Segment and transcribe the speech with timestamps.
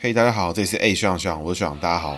[0.00, 2.16] 嘿大家好，这里是 A 学长学长，我是学长，大家好。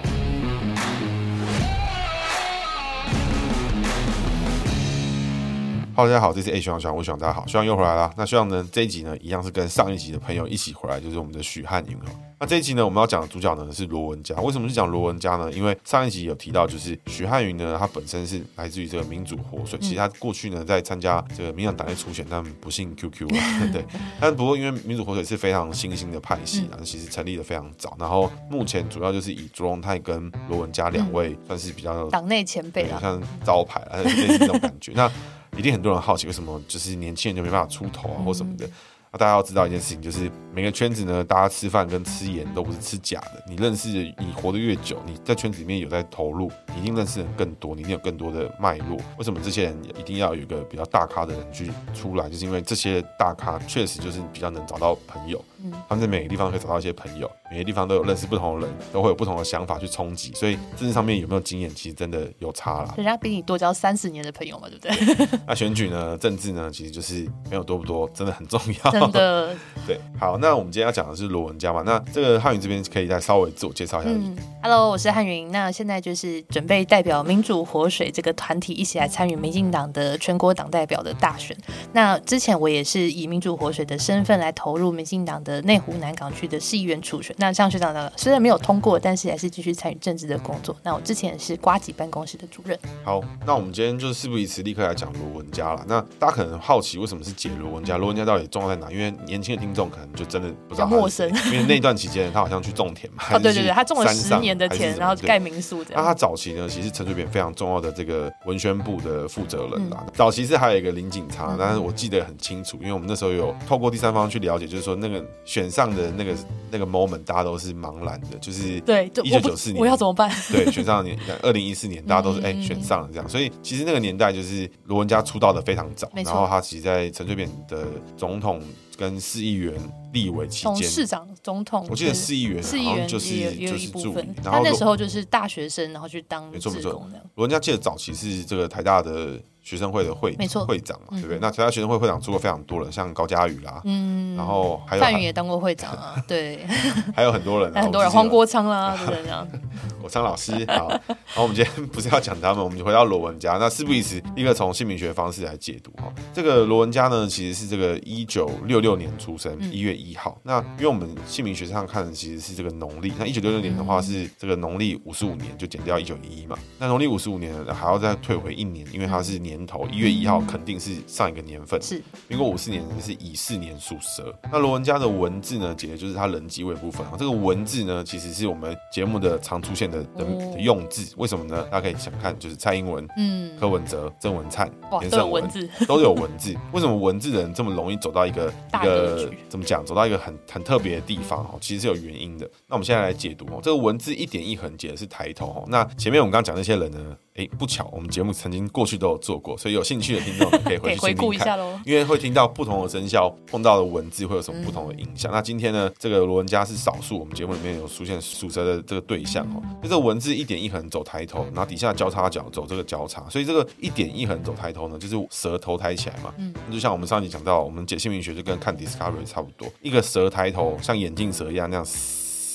[5.96, 8.12] Hello，大家好，这是 A 学长学长，我是学长，大家好，希望又回来了。
[8.18, 12.29] 那希望呢，这一集呢，一样是跟上一集的朋友一起回来，就是我们的许翰云哦。
[12.42, 14.34] 那这一集呢，我们要讲的主角呢是罗文佳。
[14.36, 15.52] 为什么是讲罗文佳呢？
[15.52, 23.38] 因为上一集有提到，就是许汉云呢，他本身是来自于这个民主活水，其实他过去呢在参加这个民进党内初选，但不幸 QQ 了，
[23.70, 23.84] 对。
[24.18, 27.94] 但不过因为民主活水是非常新兴的派系啊，其实成立的非常早。
[28.00, 34.92] 然后目前主要就是以卓荣泰跟罗文佳两位算是比较党内前辈，像招牌啊，类似这种感觉。
[34.94, 35.12] 那
[35.58, 38.66] 一定很多人好奇，为什么就是年轻人就没办法出头啊，或什么的？
[39.12, 43.44] 那大家要知道一件事情，就是每个圈子呢，大家吃饭跟吃盐都不是吃假的。
[43.48, 48.96] 你认识，你活得越久，你在圈子里面有在投入，你一定认识人更多，你一定有更多的脉络。
[49.18, 52.30] 为什么这些人一定要有一个比较大咖的人去出来？
[52.30, 55.44] 就是因为这些大咖确实就是比较能找到朋友。
[55.64, 60.32] 嗯，他们在每个地方可以找到一些朋友，每个地方都有认识不同的人，都会有不同的想法去冲击。
[60.34, 62.94] 所以政治上面有没有经验，其实真的有差啦。
[62.96, 65.28] 人家比你多交三十年的朋友嘛，对不对？
[65.46, 66.16] 那选举呢？
[66.18, 66.70] 政治呢？
[66.72, 68.90] 其实就是朋友多不多，真的很重要。
[68.90, 69.54] 真的。
[69.86, 71.82] 对，好，那我们今天要讲的是罗文佳嘛。
[71.84, 74.10] 那这个汉云这边可以再稍微自我介绍一下。
[74.10, 75.50] 嗯，Hello，我是汉云。
[75.50, 81.56] 那现在就是准备代表民主活水这个团体一起来参与民进党的全国党代表的大选。
[81.92, 87.34] 那之前我也是以民主活水的身份来投入民进党的内湖南港区的市议员初选。
[87.38, 90.76] 那像学长的虽然没有通过，但是还是继续参与政治的工作。
[90.82, 92.78] 那我之前是瓜吉办公室的主任。
[93.02, 95.82] 好，那我们今天就是事不宜迟，立刻来讲罗文佳了。
[95.88, 97.96] 那大家可能好奇，为什么是解罗文佳？
[97.96, 98.90] 罗文佳到底重要在哪？
[98.92, 99.70] 因为年轻的听。
[99.70, 103.22] 听众可能就真的不知道陌生，因为那段期间他好像去种田嘛。
[103.30, 106.02] 哦，对对对，他种了十年的田，然后盖民宿这样。
[106.02, 110.04] 那他早期呢，其实陈水扁非常重要的这个文宣部的负责人啦。
[110.12, 116.34] 早期是还有一个林警察，但是我记得很清楚，因为我们那时候有透过第三方去了解，就是说那个选上的那个
[116.70, 120.30] 那个 moment，大家都是茫然的，就是对，一九九四年我要怎么办？
[120.52, 128.60] 对，选上年二零一四年，大家都是 哎选上了这样，所以其实那个年代就是罗文嘉出道的非常早，然后他其实在陈水扁的总统。
[128.96, 129.72] 跟市议员、
[130.12, 134.28] 立委期间，市长、总统，我记得市议员，市议员就是就是助理。
[134.44, 136.90] 然后他那时候就是大学生，然后去当，没错没错。
[137.36, 141.38] 罗文嘉记得早期是这个台大的学生会的会没错会长嘛，对不对？
[141.40, 146.66] 那台大学生会会长出过非常多人，像高佳宇啦，嗯，然后还有范宇也当过会长啊，对，
[147.14, 149.22] 还有很多人， 很多人，黄国昌啦，对不对？
[149.22, 149.46] 这样。
[150.10, 153.52] 张老师好， 然后我们今天不是要讲他们，我们就回到罗文家。
[153.58, 156.12] 那事不宜迟，一个从姓名学方式来解读哈。
[156.34, 160.38] 这个罗文家呢，其实是这个一九六六年出生，一月一号。
[160.42, 166.58] 那因为我们姓名学上看的其实是这个农历，那一九六六年的话是这个农历五十五年，就减掉一九一一嘛。
[166.78, 171.80] 那农历五十五年还要再退回一年，因为它是年头，一月一号肯定是上一个年份。
[171.80, 174.34] 是民国五四年是乙巳年属蛇。
[174.50, 177.12] 那罗文家的文字呢，解的就是他人机位部分啊。
[177.18, 179.99] 这个文字呢，其实是我们节目的常出现的。
[180.16, 181.62] 的，的用字为什么呢？
[181.70, 186.54] 大家可以想看，就是蔡英文、嗯，柯文哲、郑文灿、连胜文字 都有文字。
[186.72, 188.52] 为什么文字人这么容易走到一个
[188.82, 189.84] 一个怎么讲？
[189.84, 192.48] 走到一个很很特别的地方哦，其实是有原因的。
[192.66, 195.64] 那我们现在来解读哦，这个文字一点一横解的是抬头哦。
[195.68, 197.16] 那前面我们刚刚讲那些人呢？
[197.40, 201.80] 哎，不巧，我们节目曾经过去都有做过，所以有兴趣的听众可以回去 回顾一下喽。
[201.86, 205.32] 因为会听到不同的生肖碰到的文字会有什么不同的影响。
[205.32, 209.62] 那今天呢，这个罗文佳是少数，我们节目里面有出现属蛇的这个对象哦。
[209.82, 216.34] 就这个文字一点一横走抬头，然后底下交叉角走这个交叉，所以这个一点一横走抬头呢，就是蛇头抬起来嘛。
[216.36, 221.86] 嗯，就像我们上集讲到，我们解姓名学就跟看 Discovery 差不多，一个蛇抬头，像眼镜蛇一样那样。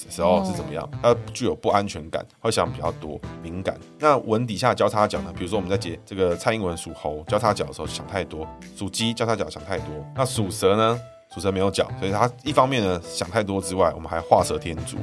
[0.10, 0.90] 时候是怎么样？
[1.02, 3.80] 它具有不安全感，会想比较多，敏感。
[4.00, 5.34] 那文底下交叉角呢？
[5.36, 9.88] 比如说我们在解这个蔡英文属猴交叉角的时候想太多，属鸡交叉角想太多。
[10.16, 11.00] 那属蛇呢？
[11.34, 14.98] 属蛇没有角，所以它一方面呢想太多之外，我们还画蛇添足。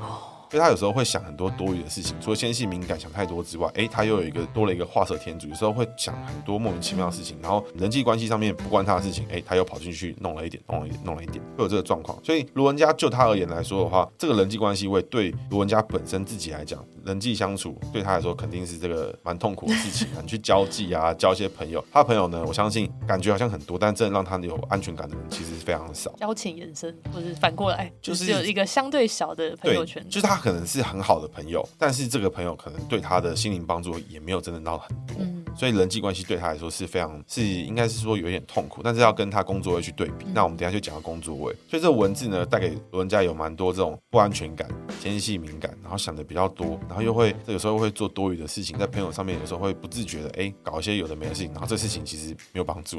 [0.53, 12.23] 所以他有时候会想很多多余的事情，除了纤细敏感想太多之外，哎，他又有一个多了一个画蛇添足，有时候会想很多莫名其妙的事情，然后人际关系上面不关他的事情，哎，他又跑进去弄了一点，弄了一点，弄了一点，会有这个状况。
[12.23, 20.21] 所以卢文佳就他而言来说的话，这个人际关系会对卢文佳本身自己来讲，人际相处对他来说肯定是这个蛮痛苦的事情啊。
[20.21, 26.13] 你去交际啊，交一些朋友，他的朋友呢，我相信感觉好像很多，但真的让他有安全感的人其实是非常少。
[26.19, 31.29] 交情延伸，或是反过来，就是有一个相对小的朋友圈，就是他可能是很好的。
[31.33, 35.17] 朋友，但是这个朋友可能对他的心灵帮助也没有真的到很多。
[35.21, 40.25] 嗯所以人际关系对他来说是非常是应该是说有一点痛苦，但是要跟他工作位去对比。
[40.33, 44.67] 那我们等一下就讲到工作位，所以这个文字呢带给罗文嘉有蛮多这种不安全感、
[44.99, 52.97] 纤细敏感，然后想的比较多，然后又会有时候会做多余的事情，在朋友上面有时候会不自觉的哎搞一些有的没的事情，然后这事情其实没有帮助，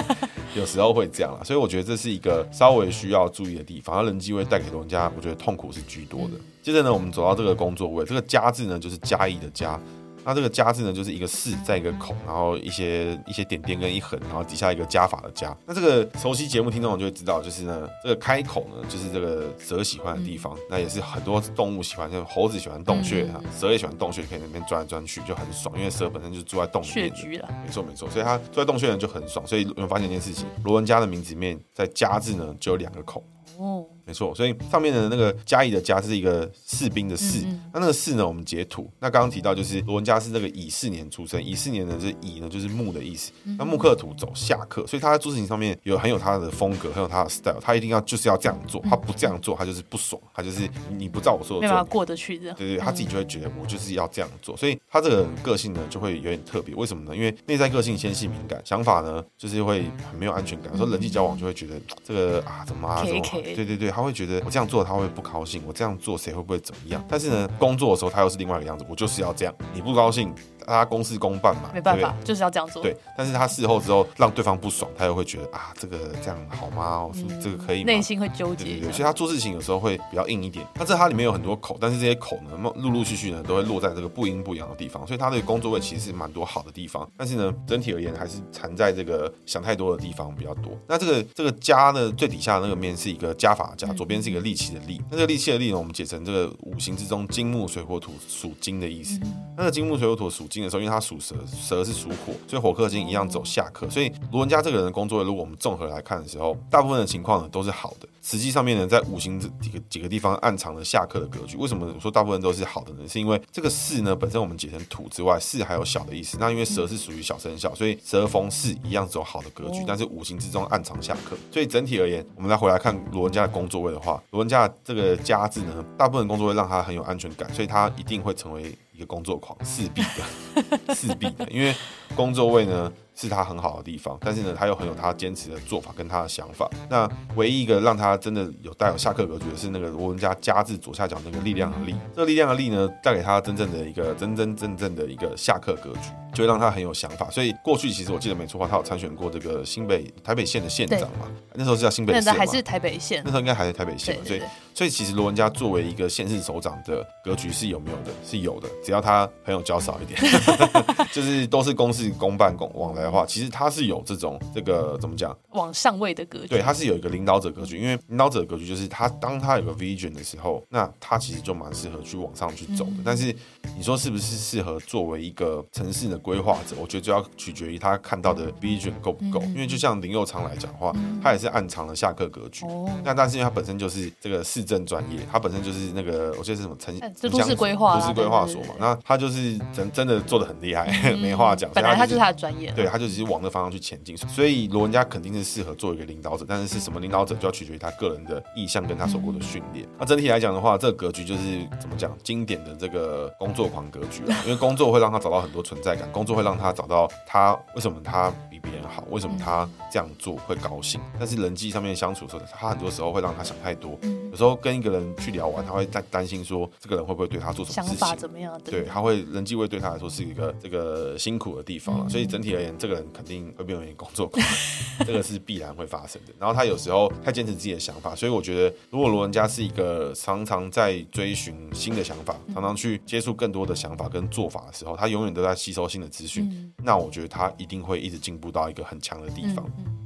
[0.54, 1.42] 有时候会这样啦。
[1.42, 3.96] 所以我觉得这是一个稍微需要注意的地方。
[3.96, 6.32] 而人际位带给罗文嘉，我觉得痛苦是居多的。
[6.62, 9.80] 接着呢，我们走到这个工作位，这个家字呢就是嘉义的嘉。
[10.28, 15.56] 那这个加字呢，就是一个四在一个口，然后一些一些点点跟一横，然后底下一个加法的加。
[15.64, 20.52] 那这个熟悉节目听众就会知道，就是呢，这个开口呢，就是这个蛇喜欢的地方。
[20.68, 23.24] 那也是很多动物喜欢，像猴子喜欢洞穴，
[23.56, 25.72] 蛇也喜欢洞穴，可以在那边钻来钻去，就很爽。
[25.78, 29.46] 因为蛇本身就住在洞里面的，没错没错，所以它住在洞穴呢就很爽。
[29.46, 30.44] 所以有没有发现一件事情？
[30.64, 33.22] 罗文家的名字里面在加字呢就有两个口。
[33.58, 38.88] 哦，没错，所以上面的那个嘉义的嘉是一个士兵的士，嗯、那那个士呢，我们截图。
[39.00, 57.16] 那刚刚提到就是罗文嘉是那个乙巳年出生，乙巳年呢，是乙呢就是木的意思，那木克土走下克，所以他在做事情上面有很有他的风格，很有他的 style，他一定要就是要这样做，他不这样做他就是不爽，他就是你不照我说的做，没办法过得去的，对对，他自己就会觉得我就是要这样做，所以他这个个性呢就会有点特别，为什么呢？
[57.16, 61.74] 因为内在个性纤细敏感，想法呢就是会很没有安全感，所以人际交往就会觉得
[62.04, 64.42] 这个啊怎么啊怎么，对对对，他会觉得。
[64.44, 67.02] 我这样做他会不高兴，我这样做谁会不会怎么样？
[67.08, 70.34] 但是呢，工作的时候他又是另外一个样子，我就是要这样，你不高兴。
[70.66, 72.82] 他公事公办嘛，没办法，就是要这样做。
[72.82, 77.08] 对，但是他事后之后让对方不爽，他又会觉得啊，这个这样好吗？
[77.14, 77.86] 是不是这个可以吗？
[77.86, 78.64] 内心会纠结。
[78.64, 80.66] 对对，所以他做事情有时候会比较硬一点。
[80.74, 87.08] 那这他里面有很多口，但是这些口呢，陆陆续续呢都会落在这个不阴不阳的地方，所以他的工作位其实是蛮多好的地方。
[87.16, 90.72] 但是呢，整体而言还是缠在这个想太多的地方比较多。
[90.88, 95.00] 那这个这个加呢，最底下的那个面是一个加法加，左边是一个力气的力。
[95.10, 99.20] 那这个力气的力呢，我们解成这个五行之中金木水火土属金的意思。
[99.56, 101.34] 那个金木水火土属金的时候，因为它属蛇。
[101.46, 103.88] 蛇是属火，所以火克金一样走下克。
[103.90, 108.08] 所以罗文家这个人的工作，如果我们综合来看的时候，大部分的情况呢都是好的。
[108.22, 111.56] 实际上面呢，在五行这几个几个地方暗藏了下克的格局。
[111.56, 113.06] 为什么我说大部分都是好的呢？
[113.08, 116.36] 是因为这个巳呢本身我们解成土之外，巳还有小的意思。
[116.40, 119.84] 那因为蛇是属于小生肖，所以蛇逢巳一样走好的格局。
[119.86, 128.76] 但是五行之中暗藏下克，所以整体而言，我们再回来看罗文家的工作位的话，罗文家这个家字呢，大部分工作位让他很有安全感，所以他一定会成为。
[128.96, 131.74] 一个工作狂，势必的， 势必的，因为
[132.14, 136.70] 工作位呢是他很好的地方，但是呢，他又很有他坚持的做法跟他的想法。
[136.88, 146.08] 那唯一一个让他真的有带有下克格局的是那个罗文嘉嘉字左下角那个力量的力，这个力量的力呢，带给他真正的一个真真正正的一个下克格局。
[146.32, 151.26] 就会让他很有想法，所以过去其实我记得没错话，他有参选过这个新北台北县的县长嘛？
[151.56, 152.32] 那时候是叫新北县嘛？
[152.38, 153.22] 还是台北县？
[153.24, 154.24] 那时候应该还是台北县嘛？
[154.26, 154.42] 所以，
[154.74, 158.10] 所以其实罗文家作为一个县市首长的格局是有没有的？
[158.24, 160.20] 是有的，只要他朋友交少一点，
[161.10, 165.34] 就是都是公事公办公往来的话，其实他是有这种这个怎么讲？
[165.52, 166.48] 往上位的格局。
[166.48, 172.90] 对，他是有一个领导者格局，因为领导者格局就是他当他有个 vision 的时候，那他其实就蛮适合去往上去走的。
[172.98, 173.34] 嗯、但是
[173.76, 176.76] 你说是不是适合作为一个城市的规划者？
[176.78, 177.06] 我觉得。
[177.06, 180.92] 就要取决于他看到的 vision 够不够，因为就像林佑昌来讲的话，
[181.22, 182.64] 他也是暗藏了下课格局。
[182.66, 186.98] 哦那但是因为他本身就是这个市政专业，他本身就是那个我记得是什么城
[187.30, 188.74] 都市规划，都市规划所嘛。
[188.78, 190.86] 那他就是真真的做的很厉害，
[191.20, 191.70] 没话讲。
[191.72, 194.16] 本来他就是他的专业，对，他就只是往那方向去前进。
[194.16, 199.86] 所以罗文家肯定是适合做一个领导者，但是是什么领导者就要取决于他个人的意向跟他受过的训练。
[199.98, 207.56] 那整体来讲的话，这个格局就是怎么讲，经典的这个工作狂格局啊，因为工作会让他找到很多存在感，工作会让他找到他。
[207.74, 209.04] 为什么他比别人好？
[209.10, 211.00] 为什么他这样做会高兴？
[211.18, 213.98] 但是人际上面相处的时候，他很多时候会让他想太多。
[214.30, 217.98] 有时候跟一个人去聊完，他会担担心说，这个人会不会对他做什么事情？
[217.98, 218.60] 想法怎么样？
[218.64, 222.08] 对，他会人际会对他来说是一个这个辛苦的地方了。
[222.08, 224.44] 所以整体而言，这个人肯定会变为工作狂，
[225.06, 226.32] 这个是必然会发生的。
[226.38, 236.72] 然后他有时候太坚持自己的想法，所以我觉得，如果罗文家是一个常常在追寻新的想法，常常去接触更多的想法跟做法的时候，他永远都在吸收新的资讯。
[236.82, 239.64] 那我觉得他一定会一直进步到一个很强的地方。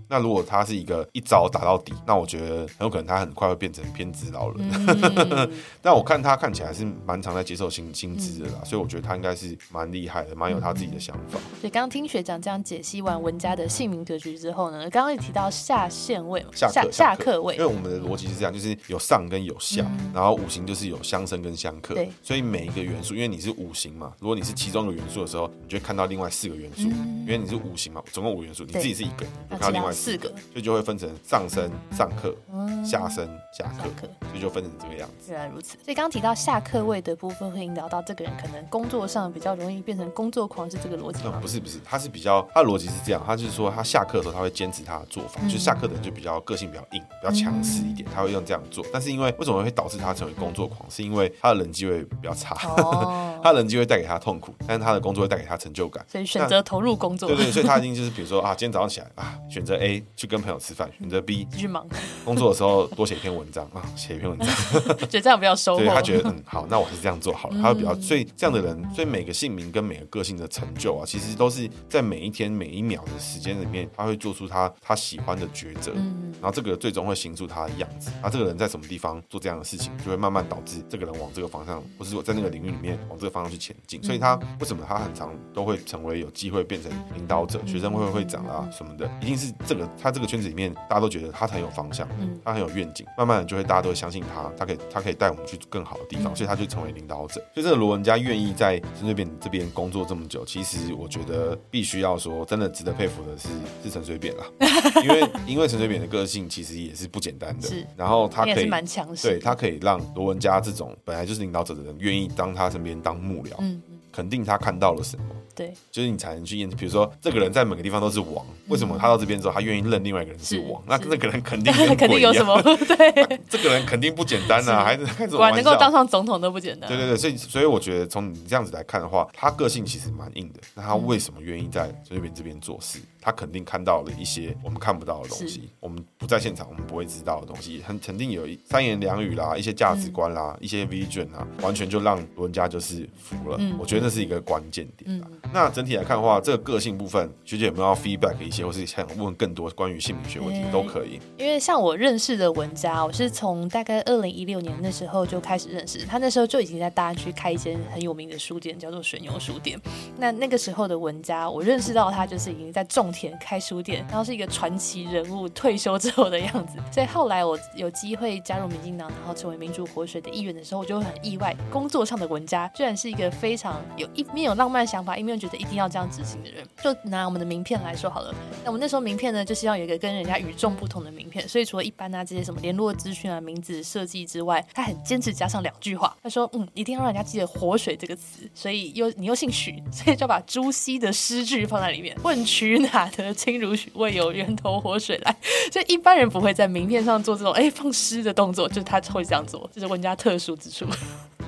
[0.09, 4.71] 那如果他是一个一招打到底，那我觉得很有可能他很快会变成偏执老人。
[4.71, 5.51] 嗯、
[5.83, 11.39] 但我看他看起来是蛮常在接受新新知的啦，嗯、所以我觉得他应该是蛮厉害的，蛮有他自己的想法。
[11.61, 29.91] 所以刚刚听学长这样解析完文家的姓名格局之后呢，刚刚也提到下线位，下下下克位，因为我们的逻辑是这样，就是有上跟有下，嗯、然后五行就是有相生跟相克，对，所以每一个元素，因为你是五行嘛，如果你是其中一个元素的时候，你就会看到另外四个元素，嗯、因为你是五行嘛，总共五元素，你自己是一个，你就看到另外。
[29.93, 35.33] 四个，所以就会分成上身上课、嗯、下身下课，课所以就分成这个样子。
[35.33, 35.77] 原来如此。
[35.85, 41.33] 所以刚刚提到下课位的部分，会引导到这个人可能工作上比较容易变成工作狂，是这个逻辑吗？
[41.37, 48.85] 嗯，不是不是，他是比较他的逻辑是这样，他就是说他下课的时候他会坚持他的做法，嗯、就是下课的人就比较个性比较硬，比较强势一点，他会用这样做。
[48.93, 57.29] 但是因为为什么会导致他成为工作狂，是因为他的人际会比较差，哦、 他的人际会带给他痛苦，但是他的工作会带给他成就感，所以选择投入工作。
[57.29, 61.87] 对，对对，所以他一定就是比如说啊，今天早上起来啊，选择 A 去跟朋友吃饭，选择 B 继续忙，
[62.25, 64.49] 工作的时候多写一篇文章啊，写一篇文章，
[65.09, 65.85] 觉得这样比较收获。
[65.87, 67.63] 他觉得嗯好，那我还是这样做好了。
[67.63, 78.11] 他会比较，所以这样的人，所以每个姓名跟每个个性的成就啊，其实都是在每一天每一秒的时间里面，他会做出他他喜欢的抉择，然后这个最终会形塑他的样子。
[78.23, 84.03] 那这个人在什么地方做这样的事情，就会慢慢导致这个人往这个方向，或是说在那个领域里面往这个方向去前进。
[84.03, 92.39] 所以他为什么他很常都会成为有机会变成领导者、学生会会长啊什么的，一定是这个他这个圈子里面大家都觉得他很有方向，嗯。
[92.43, 97.35] 他很有愿景，慢慢的就会大家都会相信他，他可以他可以带我们去更好的地方，所以他就成为领导者。
[97.55, 103.49] 所以这个罗文佳愿意在陈水扁这边工作这么久，其实我觉得必须要说，真的值得佩服的是
[103.83, 104.45] 是陈水扁啦，
[105.05, 115.25] 因为因为陈水扁的个性其实也是不简单的，是，然后他可以蛮强势，对他可以让罗文佳这种本来就是领导者的人愿意当他身边当幕僚，嗯，肯定他看到了什么。
[115.61, 116.79] 对，就是你才能去验证。
[116.79, 120.83] 比如说，这个人在每个地方都是王，为什么他到这边之后，他愿意认另外一个人是王？
[120.87, 122.63] 那那个人肯定 肯定有什么？
[122.89, 125.51] 对，这个人肯定不简单呐，还是开什么？
[125.51, 126.89] 能够当上总统都不简单。
[126.89, 130.61] 对对对，所以所以我觉得从你这样子来看的话，他个性其实蛮硬的。
[130.75, 132.99] 那他为什么愿意在陈水扁这边做事？
[133.21, 137.83] 他肯定看到了一些我们看不到的东西，我们不在现场，我们不会知道的东西。
[137.85, 143.59] 很肯定有三言两语啦，一些价值观啦，一些 vision 啊，完全就让罗文嘉就是服了。
[143.79, 145.21] 我觉得那是一个关键点。
[145.53, 151.19] 那整体来看的话，这个个性部分，学姐有没有要 feedback 一些，或是想问更多关于姓名学问题都可以。
[151.37, 159.81] 因为像我认识的文家，我是从大概二零一六年那时候就开始认识他，那时候就已经在大安区开一间很有名的书店，叫做水牛书店。
[160.19, 166.79] 那那个时候的文家，我认识到他就是已经在种田开书店，然后是一个传奇人物，退休之后的样子。
[166.93, 176.67] 所以后来我有机会加入民进党，然后成为民主活水的议员的时候，我就很意外，工作上的文家居然是一个非常有一面有浪漫想法，一面觉得一定要这样执行的人。
[176.83, 178.35] 就拿我们的名片来说好了，
[178.65, 181.49] 那我们那时候名片呢，就希望有一个跟人家与众不同的名片。
[181.49, 186.17] 所以除了一般啊这些什么联络资讯啊、名字设计之外，他很坚持加上两句话。
[186.23, 192.17] 他说：“嗯，一定要让人家记得‘活水’这个词。”所以又你又姓许，所以就把朱熹的诗句放在里面。
[192.23, 193.91] 问渠哪得清如许？
[193.95, 195.37] 为有源头活水来。
[195.73, 200.87] 所以一般人不会在名片上做这种哎放诗的动作，就是他会这样做，这是文家特殊之处。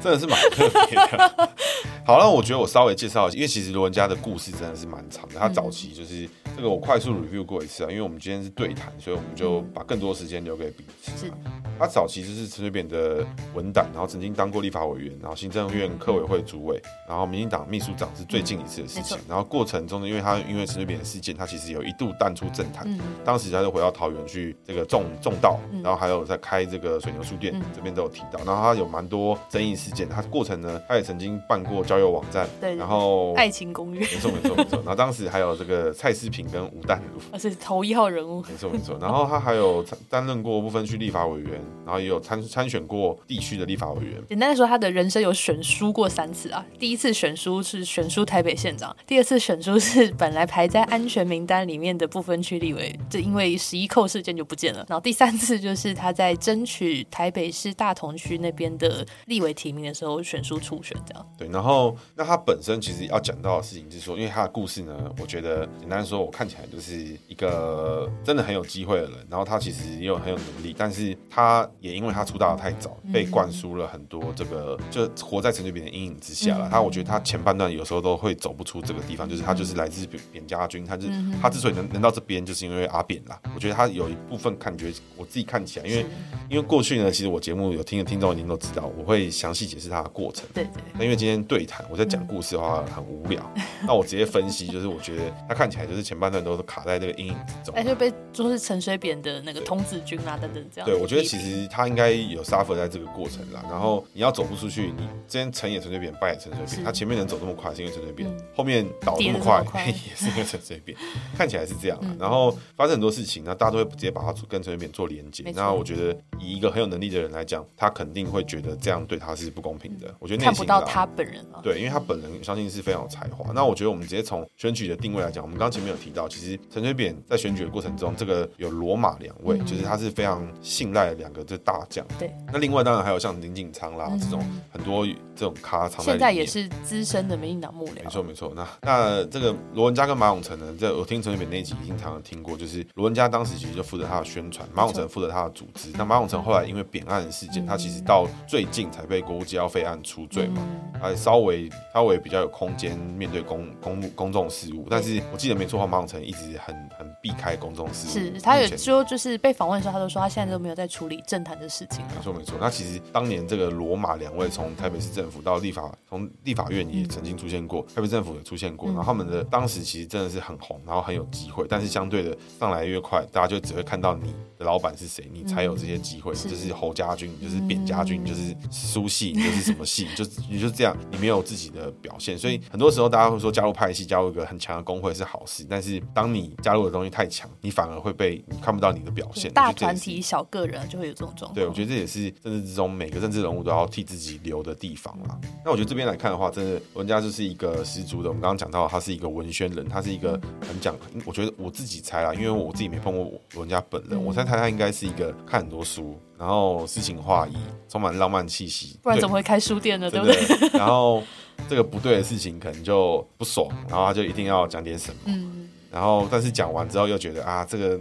[0.03, 1.49] 真的是蛮特别的。
[2.05, 5.39] 好了，那我觉得我稍微介绍一下，因为其实罗文家的故事真的是蛮长的。
[5.39, 7.89] 他早期就是这个，我快速 review 过一次啊。
[7.89, 11.27] 因为我们今天是对谈，所以我们就把更多时间留给彼此。
[11.27, 11.33] 是。
[11.83, 19.19] 他早期就是陈水扁的文胆，然后曾经当过立法委员，然后行政院客委会主委，然后民进党秘书长是最近一次的事情。
[19.29, 22.87] 然后过程中呢，因为他因为陈水扁的事件，他其实有一度淡出政坛。
[23.25, 28.39] 当时他就回到桃园去这个种种稻，然后还有在开这个水牛书店，这边都有提到。
[28.45, 34.77] 然后他有蛮多争议事件，他过程呢，他也曾经办过交友网站，对，然后爱情公寓，没错没错没错。
[34.77, 38.97] 然后当时还有这个蔡思平跟吴淡如， 他是头一号人物，没错没错。
[39.01, 44.23] 然后他还有担任过不分区立法委员，然后也有参参选过地区的立法委员。
[44.29, 46.65] 简单的说，他的人生有选书过三次啊。
[46.79, 54.87] 第一次选书是选书台北县长，第二次选书是本来排在安全名单里面的不分区立委，这因为十一扣事件就不见了。
[54.89, 60.63] 然后第三次就是他在争取台北市大同区那边的立委提名的时候选书。
[60.63, 69.27] 初选这样对，然后那他本身其实要讲到的事情是说，因为他的故事呢，我觉得简单说，我看起来就是一个真的很有机会的人。
[69.29, 76.69] 然后他其实也有很有能力，但是他也因为他出道的太早，被灌输了很多这个，就活在陈水扁的阴影之下了。
[76.71, 81.09] 他我觉得他前半段有时候都会走不出这个地方，就是他就是来自扁家军，他是
[81.41, 83.41] 他之所以能能到这边，就是因为阿扁啦。
[83.55, 86.07] 我觉得他有一部分感觉，我自己看起来，因为
[86.49, 90.45] 因为过去呢，其实我节目有听的听众已经都知道，我会详细解释他的过程。
[90.55, 93.43] 对，对，那因为今天对谈，我在讲故事的话很无聊，
[93.87, 100.89] 那我直接分析，就是我觉得他看起来就是前半段都是卡在这个阴影之中，哎，就被就是陈水扁的那个童子军啊等等这样。
[100.89, 103.63] 对，我觉得其实实他应该有 suffer 在这个过程啦。
[103.71, 106.85] 然后你要走不出去，你之前成也陈水扁，败也陈水扁。
[106.85, 110.97] 他前面能走这么快，是因为陈水扁；后面倒那么快， 也是因为陈水扁。
[111.37, 111.99] 看起来是这样。
[112.19, 115.45] 然后发生很多事情，那大家都会直接把他跟陈水扁做连接。
[115.55, 120.15] 那我觉得以一个很有能力的人来讲，他肯定会觉得这样对他是不公平的。
[120.19, 123.53] 我觉得内心看不到他本人对，因为他本人相信是非常有才华。
[123.53, 132.05] 那我觉得我们直接从选举的定位来讲，我们刚刚前面有提到，其实陈水扁在选举的过程中，这个有罗马两位，就是他是非常信赖的两个这大将。
[132.19, 132.33] 对。
[132.53, 136.19] 那另外当然还有像林锦昌啦这种很多这种咖藏在里面。
[136.19, 138.05] 现在也是资深的民进党幕僚。
[138.05, 138.53] 没错没错。
[138.55, 145.91] 那那这个罗文嘉跟马永成呢，这我听陈水扁那集已经常常听过，就是罗文嘉当时其实就负责他的宣传，马永成负责他的组织。
[145.95, 150.63] 那马永成后来因为扁案事件，他其实到最近才被国务机要费案出罪嘛，
[151.01, 154.87] 还稍微稍微比较有空间面对公公公众事务。
[154.91, 158.11] 但是我记得没错的话，马永成一直很很避开公众事务。
[158.11, 162.05] 是他有说，就是被访问的时候，他都说他现在都没有在处理政坛的事情。
[162.15, 162.57] 没错没错。
[162.61, 168.89] 那其实当年这个罗马两位从台北市政府到立法，从立法院也曾经出现过，台北政府也出现过。
[168.89, 171.67] 然后他们的当时其实真的是很红，然后很有机会。
[171.69, 176.33] 但是相对的上来越快，大家就只会看到你的老板是谁，你才有这些机会。
[176.35, 182.37] 就是侯家军，就是扁家军，就是苏系，你就是什么系，就你就这样，你没有自己的表现。
[182.37, 185.65] 所以很多时候大家会说加入派系，加入一个很强的工会是好事。
[185.69, 189.53] 但是当你加入的东西太强，你反而会被你看不到你的表现。
[189.53, 191.55] 大团体小个人就会有这种状况。
[191.55, 195.39] 对，我觉得这也是政治之中每个政治人物都要替自己留的地方啦。
[195.65, 198.29] 那我觉得这边来看的话，真的文家就是一个十足的。
[198.29, 200.97] 我们刚刚讲到，他是一个文宣人，他是一个很讲。
[201.25, 207.57] 我觉得我自己猜啦，因为我自己没碰过文家本人，我猜猜他应该是一个看很多书，然后诗情画意，
[207.89, 208.99] 充满浪漫气息。
[209.03, 210.11] 不然怎么会开书店呢？
[210.11, 210.69] 对不对？
[210.79, 211.23] 然后
[211.69, 215.21] 这个不对的事情可能就不爽，然后他就一定要讲点什么。
[215.27, 215.69] 嗯。
[215.93, 217.99] 然后，但是讲完之后又觉得啊，这个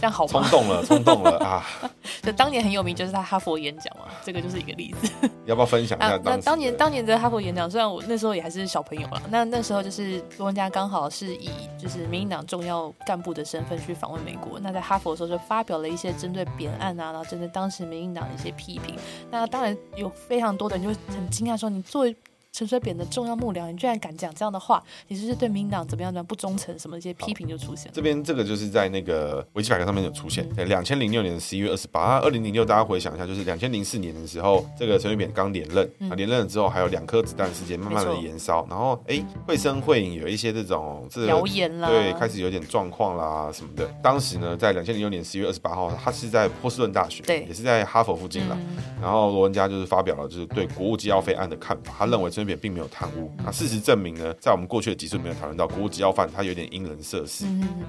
[0.00, 1.66] 这样好冲动了， 冲动了啊！
[2.22, 5.12] 就当年很有名，就是他哈佛演讲嘛，这个就是一个例子。
[5.44, 6.18] 要不要分享一下？
[6.22, 18.96] 那当年当年的哈佛演讲，虽然我那时候也还是小朋友了，那那时候就是罗文家刚好是以就是民进党重要干部的身份去访问美国，那在哈佛的时候就发表了一些针对扁案啊，然后针对当时民进党的一些批评。
[19.30, 22.16] 那当然有非常多的人就很惊讶说，你作为
[22.54, 24.80] 陈水扁的重要幕僚，你居然敢讲这样的话？
[25.08, 26.78] 你就是，是对民进党怎么样的不忠诚？
[26.78, 27.90] 什么一些批评就出现了。
[27.92, 30.48] 这边这个就是在那个维基百科上面有出现。
[30.50, 43.84] 对，两千零六年十一月二十八，二零零六大家回想一下，就是两千零四年的时候，这个陈水扁刚连任，啊，连任了之后还有两颗子弹事件慢慢的延烧，然后哎，绘声绘影有一些这种这谣言啦，对，开始有点状况啦什么的。
[44.00, 48.56] 当时呢，在两千零六年十一月二十八号，他是在波士顿大学，对，也是在哈佛附近啦。
[48.56, 53.32] 嗯、然后罗文嘉就是发表了就是对国务机要费案的看法，他认为陈水扁并没有贪污。
[53.44, 57.44] 那事实证明呢，在我们过去的集数里面有讨论到，国务机要犯他有点因人设事。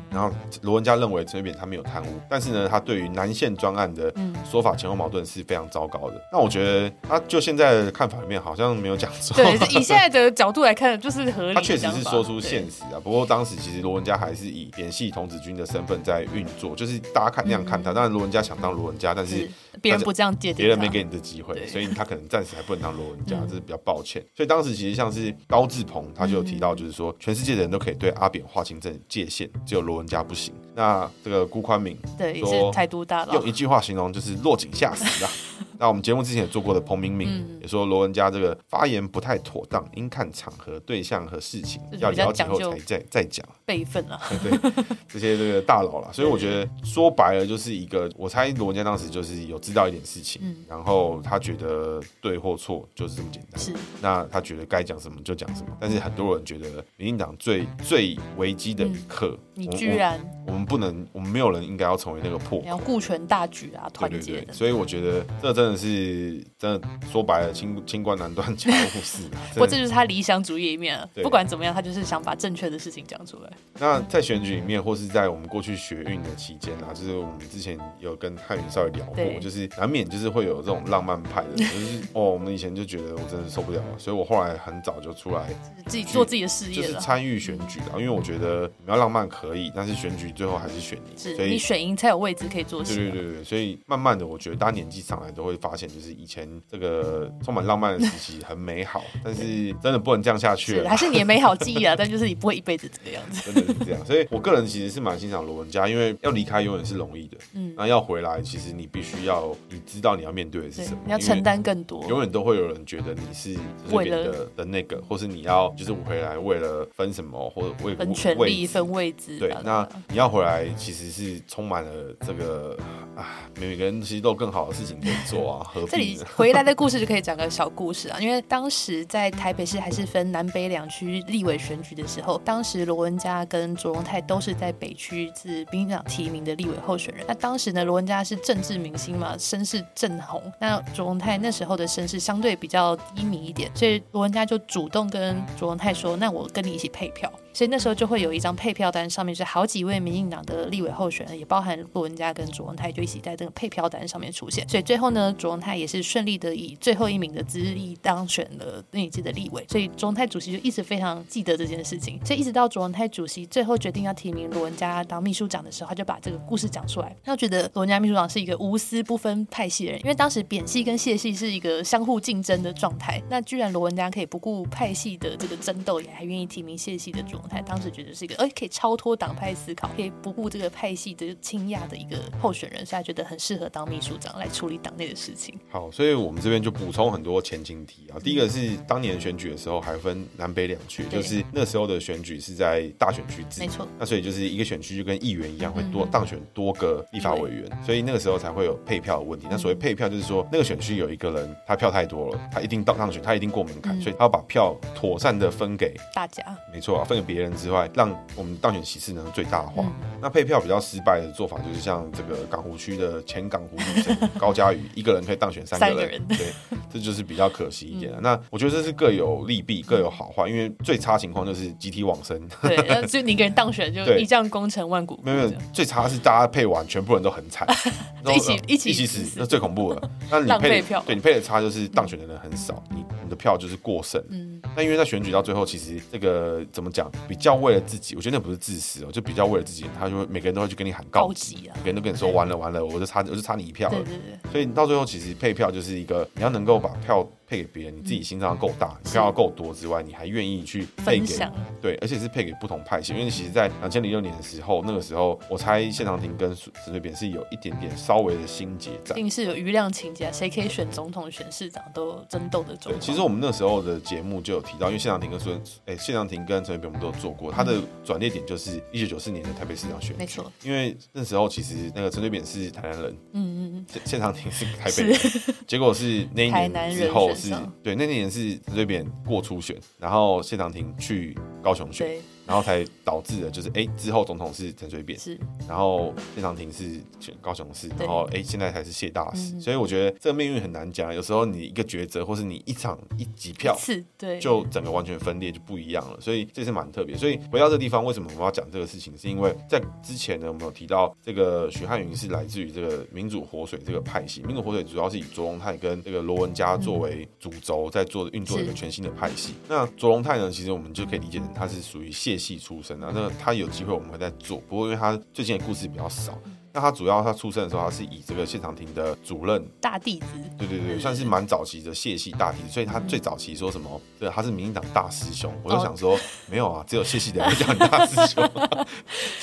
[0.10, 4.14] 然后罗文嘉认为陈水扁他没有贪污，但是呢，他对于南线专案的
[4.50, 6.22] 说法前后矛盾是非常糟糕的。
[6.32, 9.36] 那我觉得他就现在的看法里面好像没有讲错。
[9.36, 11.54] 对，以现在的角度来看，就是合理。
[11.56, 13.00] 他确实是说出现实啊。
[13.04, 17.94] 不过当时其实罗文嘉还是以联系童子军的身份在运作，就是大家看那样看他。
[17.94, 19.50] 当然罗文嘉想当罗文嘉，但是
[19.82, 24.24] 别人不这样界定，别人没给你的机会，所以他可能暂时还不能当罗文嘉，这是比较抱歉。
[24.36, 25.36] 所以当时其实像是。
[25.48, 30.54] 高志鹏他就有提到，就是说全世界的人都可以对阿扁划清这界限，只有罗文嘉不行。
[30.74, 35.30] 那这个辜宽敏对，也是台独大佬，用一句话形容就是落井下石啊。
[35.80, 43.46] 那我们节目之前也做过的彭明敏也说罗文佳这个发言不太妥当，应看场合、对象和事情，要了解后才再再讲。
[43.66, 44.72] 辈分啊， 对
[45.08, 46.14] 这些这个大佬了。
[46.14, 53.60] 所以我觉得说白了就是一个，我猜罗文佳当时就是有知道一点事情，然后他觉得对或错就是这么简单。
[53.60, 55.76] 是，那他觉得该讲什么就讲什么。
[55.80, 64.54] 但是很多人觉得民进党最最危机的一刻，你居然我们不能，我们没有人应该要成为那个破口，你要顾全大局啊，团结的。
[64.54, 69.24] 所以我觉得这真的是真的说白了，清清官难断家务事。
[69.54, 71.08] 不过这就是他理想主义一面啊。
[71.24, 73.50] 不管怎么样，他就是想把正确的事情讲出来。
[73.80, 85.48] 那在选举里面，或是在我们过去学运的期间啊，就是我们之前有跟汉云稍微聊过，就是难免就是会有这种浪漫派的， 就是哦，我们以前就觉得我真的受不了了，所以我后来很早就出来
[85.88, 87.94] 自己做自己的事业，就是参与选举了。
[87.98, 92.96] 因为我觉得你要浪漫可以，但是选举最后还是选你，所以你选赢才有位置可以做事。
[92.96, 100.90] 对对对对，所以慢慢的，我觉得大家年纪上来都会发现，就是以前这个充满浪漫的时期很美好， 但是真的不能这样下去了。
[100.90, 103.52] 还是你的美好记忆啊， 但就是你不会一辈子这个样子。
[103.52, 112.06] 真的是这样，所以我个人其实是蛮欣赏罗文佳，因为要离开永远是容易的，嗯，那要回来，其实你必须要你知道你要面对的是什么，你要承担更多。
[112.08, 113.58] 永远都会有人觉得你是
[113.92, 119.40] 为了的那个，或是你要就是回来为了分什么，或者为分权利、分位置。
[119.40, 120.26] 对，那你要。
[120.36, 121.92] 回来其实是充满了
[122.28, 122.76] 这个
[123.16, 125.66] 啊，每个人其实都有更好的事情可以做啊。
[125.74, 125.92] 何必？
[125.92, 137.26] 这里回来的故事就可以讲个小故事啊，因为当时在台北市还是分南北两区立委选举的时候，当时罗文嘉跟卓荣泰都是在北区自民进党提名的立委候选人。
[137.28, 140.42] 那当时呢，罗文嘉是政治明星嘛，声势正红。
[140.60, 154.68] 那卓荣泰那时候的声势相对比较低迷一点，所以罗文嘉就主动跟卓荣泰说：“那我跟你一起配票。”所以那时候就会有一张配票单，上面是好几位民进党的立委候选人，也包含罗文嘉跟卓荣泰，就一起在这个配票单上面出现。
[154.68, 159.66] 所以最后呢，卓荣泰也是顺利的以最后一名的资历当选了那一届的立委。
[159.70, 162.20] 所以卓荣泰主席就一直非常记得这件事情。
[162.26, 167.16] 所以一直到卓荣泰主席最后决定要提名罗文嘉当秘书长的时候，他就把这个故事讲出来。
[167.24, 173.22] 他觉得罗文嘉秘书长是一个无私不分派系的人，因为当时扁系跟谢系是一个相互竞争的状态。
[173.30, 178.26] 那居然罗文嘉可以不顾派系的这个争斗，也还愿意提名谢系的卓荣泰，当时觉得是。
[178.26, 185.58] 一个哎，可以超脱党派思考，可以不顾这个派系的倾轧的一个候选人，所以他觉得很适合当秘书长来处理党内的事情。
[185.70, 188.20] 好，所以我们这边就补充很多前情提啊。
[188.24, 193.88] 第一个是当年选举的时候还分南北两区，就是那时候的选举是在大选区制，没错。
[193.98, 199.48] 那所以就是一个选区就跟议员一样，会多当选多个立法委员，所以那个时候才会有配票的问题。
[199.50, 206.44] 那所谓配票就是说，那个选区有一个人他票太多了，他一定当当选，他一定过门槛，所以他要把票妥善的分给大家。
[206.72, 209.84] 没错啊，分给别人之外，让我们当选席次能最大化。
[209.86, 216.38] 嗯、那配票比较失败的做法，就是像这个港湖区的前港湖女生高佳宇，一个人可以当选三个人，对，
[216.94, 220.48] 这就是比较可惜一点、嗯、那我觉得这是各有利弊，各有好坏。
[220.48, 225.24] 因为最差情况就是集体往生，对， 就你一个人当选就一将功成万骨枯。
[225.24, 227.68] 没有，最差是大家配完，全部人都很惨，
[228.36, 230.10] 一起一起一起死，那最恐怖了。
[230.30, 234.24] 那你配票，对你配的差就是当选的人很少，你你的票就是过剩。
[234.30, 243.96] 嗯，那因为在选举到最后，其实这个怎么讲，比较为了自己，我觉得那不是自私哦，就比较为了自己，他就会每个人都会去跟你喊告急啊，每个人都跟你说完了完了，我就差我就差你一票了。
[243.96, 247.28] 对对对，所以你到最后其实配票就是一个你要能够把票。
[247.48, 251.38] 配给别人，你自己心脏够大，你票要够多之外，你还愿意去配给
[251.82, 253.14] 对，而且是配给不同派系。
[253.14, 263.00] 因为其实，在两千零六年的时候，那个时候我猜谢长廷跟陈水扁是有一点点稍微的心结在，一定是有余量情节，谁可以选总统、选市长都争斗的状况。
[263.00, 270.16] 其实我们那时候的节目就有提到，因为谢长廷跟孙，哎，谢长廷跟陈水扁我们都有做过，他的转捩点就是一九九四年的台北市长选举。
[270.18, 275.20] 没错，因为那时候其实那个陈水扁是台南人，嗯嗯嗯，谢长廷是台北人，
[275.68, 278.16] 结果是那一年之后是对那年。
[278.16, 282.18] 也是陈水扁过初选，然后谢长廷去高雄选。
[282.46, 297.16] 然后才导致的就是哎，之后总统是陈水扁，是，然后谢长廷是选高雄市，然后哎，现在才是谢大使，所以我觉得这个命运很难讲，有时候你一个抉择，或是你一场一几票，是，对，就整个完全分裂就不一样了，所以这是蛮特别。
[297.18, 299.16] 所以回到这个地方，为什么我们要讲这个事情？
[299.18, 309.54] 是因为在之前呢，我们有提到这个许汉云是来自于这个民主活水这个派系，民主活水主要是以卓荣泰跟这个罗文嘉作为主轴在做运作一个全新的派系。
[309.68, 316.38] 那卓荣泰呢，其实我们就可以理解成他是属于谢系出身啊，那他有机会我们会再做，不过因为他最近的故事比较少。
[316.74, 320.26] 那他主要他出生的时候，他是以这个现场庭的主任大弟子，
[320.58, 326.20] 对对对，算是蛮早期的谢系大弟子，所以他最早期说什么，对，他是民进党大师兄，我就想说
[326.50, 328.44] 没有啊，只有谢系的人会叫你大师兄，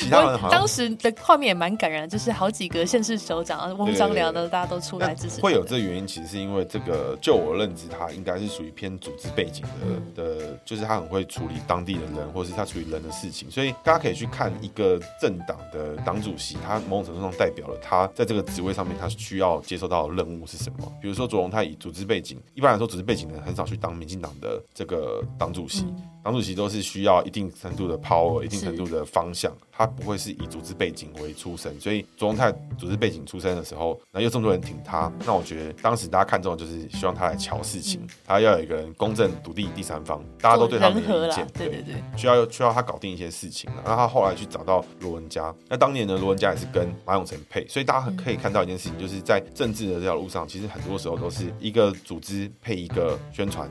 [0.03, 5.41] 其他人好像当时的画面也蛮感人，就是好几个县市首长翁章良的大家都出来支持。
[5.41, 9.63] 会有这个原因，其实是因为这个，就我认知，他应该是属于偏组织背景
[10.15, 18.07] 的的，就是他很会处理当地的人，或者是他处理人的事情，所以大家可以去看一个政党的党主席，他某种程度上代表了他。
[18.15, 20.93] 在这个职位上面，他需要接受到的任务是什么？
[21.01, 25.85] 比如说卓荣泰以组织背景，一般来说组织背景的人很少去当民进党的这个党主席。
[25.85, 31.79] 嗯党主席都是需要一定程度的 power，一定程度的方向，他不会是以组织背景为出身。
[31.81, 43.71] 所以卓荣泰组织背景出身的时候，那又这么多人挺他，那我觉得当时大家看中的就是希望他来瞧事情，他要有一个人公正独立第三方，大家都对他没意见，对对对，需要需要他搞定一些事情。
[43.85, 53.71] 那他后来去找到罗文佳，那当年呢，罗文佳也是跟马永成配，所以大家可以看到一件事情，就是在政治的这条路上，其实很多时候都是一个组织配一个宣传。